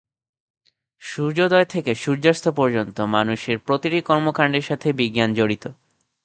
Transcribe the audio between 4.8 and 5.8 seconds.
বিজ্ঞান জড়িত।